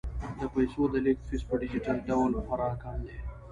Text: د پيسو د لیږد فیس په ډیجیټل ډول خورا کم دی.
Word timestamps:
د 0.39 0.41
پيسو 0.53 0.83
د 0.93 0.95
لیږد 1.05 1.23
فیس 1.29 1.41
په 1.49 1.55
ډیجیټل 1.61 1.97
ډول 2.09 2.31
خورا 2.45 2.71
کم 2.81 2.97
دی. 3.07 3.17